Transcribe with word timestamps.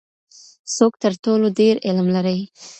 څوک 0.75 0.93
تر 1.03 1.13
ټولو 1.23 1.47
ډیر 1.59 1.75
علم 1.87 2.07
لري؟ 2.15 2.37